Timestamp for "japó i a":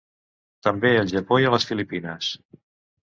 1.13-1.53